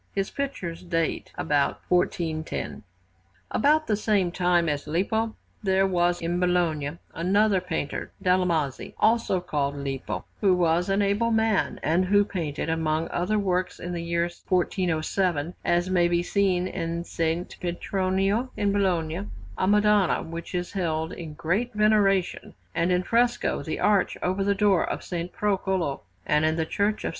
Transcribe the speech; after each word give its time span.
His 0.15 0.31
pictures 0.31 0.81
date 0.81 1.31
about 1.37 1.79
1410. 1.87 2.81
[Footnote 2.81 2.83
4: 3.51 3.59
The 3.61 3.61
Tribunal 3.61 3.61
of 3.61 3.61
commerce.] 3.61 3.61
About 3.71 3.87
the 3.87 3.95
same 3.95 4.31
time 4.31 4.67
as 4.69 4.87
Lippo 4.87 5.35
there 5.61 5.85
was 5.85 6.19
in 6.23 6.39
Bologna 6.39 6.97
another 7.13 7.61
painter, 7.61 8.11
Dalmasi, 8.23 8.95
also 8.97 9.39
called 9.39 9.75
Lippo, 9.75 10.25
who 10.39 10.55
was 10.55 10.89
an 10.89 11.03
able 11.03 11.29
man, 11.29 11.79
and 11.83 12.05
who 12.05 12.25
painted, 12.25 12.67
among 12.67 13.09
other 13.09 13.37
works, 13.37 13.79
in 13.79 13.91
the 13.91 14.01
year 14.01 14.23
1407 14.23 15.53
(as 15.63 15.87
it 15.87 15.91
may 15.91 16.07
be 16.07 16.23
seen 16.23 16.67
in 16.67 17.01
S. 17.01 17.17
Petronio 17.59 18.49
in 18.57 18.71
Bologna), 18.71 19.27
a 19.55 19.67
Madonna 19.67 20.23
which 20.23 20.55
is 20.55 20.71
held 20.71 21.13
in 21.13 21.35
great 21.35 21.73
veneration; 21.73 22.55
and 22.73 22.91
in 22.91 23.03
fresco, 23.03 23.61
the 23.61 23.79
arch 23.79 24.17
over 24.23 24.43
the 24.43 24.55
door 24.55 24.83
of 24.83 24.97
S. 25.01 25.13
Procolo; 25.31 26.01
and 26.25 26.43
in 26.43 26.55
the 26.55 26.65
Church 26.65 27.03
of 27.03 27.09
S. 27.09 27.09